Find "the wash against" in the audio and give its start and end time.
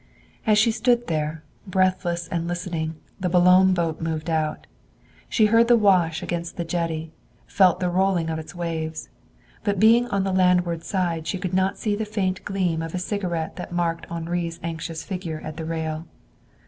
5.67-6.57